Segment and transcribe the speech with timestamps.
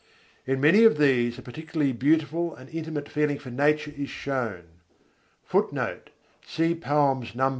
[0.47, 4.63] In many of these a particularly beautiful and intimate feeling for Nature is shown.
[5.43, 6.09] [Footnote:
[6.73, 7.31] Nos.